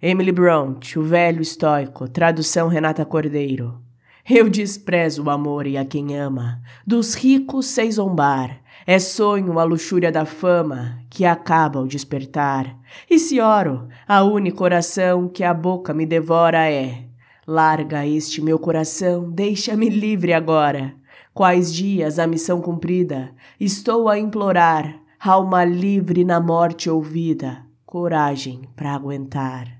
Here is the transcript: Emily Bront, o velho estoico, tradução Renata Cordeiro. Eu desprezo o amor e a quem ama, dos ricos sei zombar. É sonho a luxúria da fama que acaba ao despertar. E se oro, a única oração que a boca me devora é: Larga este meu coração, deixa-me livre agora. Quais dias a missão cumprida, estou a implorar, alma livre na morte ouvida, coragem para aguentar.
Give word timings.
Emily 0.00 0.30
Bront, 0.30 0.96
o 0.96 1.02
velho 1.02 1.42
estoico, 1.42 2.06
tradução 2.06 2.68
Renata 2.68 3.04
Cordeiro. 3.04 3.80
Eu 4.30 4.48
desprezo 4.48 5.24
o 5.24 5.28
amor 5.28 5.66
e 5.66 5.76
a 5.76 5.84
quem 5.84 6.16
ama, 6.16 6.62
dos 6.86 7.14
ricos 7.14 7.66
sei 7.66 7.90
zombar. 7.90 8.60
É 8.86 9.00
sonho 9.00 9.58
a 9.58 9.64
luxúria 9.64 10.12
da 10.12 10.24
fama 10.24 11.00
que 11.10 11.24
acaba 11.24 11.80
ao 11.80 11.86
despertar. 11.88 12.78
E 13.10 13.18
se 13.18 13.40
oro, 13.40 13.88
a 14.06 14.22
única 14.22 14.62
oração 14.62 15.28
que 15.28 15.42
a 15.42 15.52
boca 15.52 15.92
me 15.92 16.06
devora 16.06 16.70
é: 16.70 17.02
Larga 17.44 18.06
este 18.06 18.40
meu 18.40 18.56
coração, 18.56 19.28
deixa-me 19.28 19.88
livre 19.88 20.32
agora. 20.32 20.94
Quais 21.34 21.74
dias 21.74 22.20
a 22.20 22.26
missão 22.28 22.60
cumprida, 22.60 23.32
estou 23.58 24.08
a 24.08 24.16
implorar, 24.16 24.94
alma 25.18 25.64
livre 25.64 26.22
na 26.22 26.38
morte 26.38 26.88
ouvida, 26.88 27.66
coragem 27.84 28.62
para 28.76 28.94
aguentar. 28.94 29.78